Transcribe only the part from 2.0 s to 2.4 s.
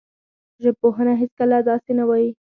وايي